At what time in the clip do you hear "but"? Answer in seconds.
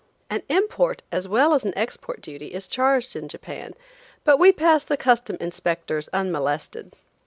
4.23-4.39